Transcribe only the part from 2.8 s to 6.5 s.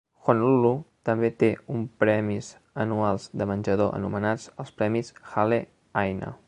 anuals de menjador anomenats els premis Hale Aina.